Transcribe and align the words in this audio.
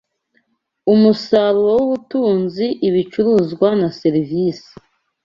Umusaruro 0.93 1.71
wubutunzi 1.79 2.65
ibicuruzwa 2.87 3.67
na 3.79 3.89
serivisi 3.99 4.71